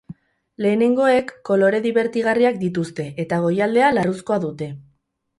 Lehenengoek 0.65 1.27
kolore 1.49 1.81
dibertigarriak 1.83 2.57
dituzte 2.63 3.05
eta 3.25 3.39
goialdea 3.43 3.91
larruzkoa 3.99 4.39
dute. 4.47 4.71